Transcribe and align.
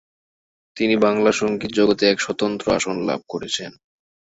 তিনি 0.77 0.95
বাংলা 0.97 1.31
সঙ্গীত 1.31 1.71
জগতে 1.73 2.03
এক 2.09 2.17
স্বতন্ত্র 2.21 2.65
আসন 2.73 2.95
লাভ 3.09 3.21
করেছেন। 3.29 3.71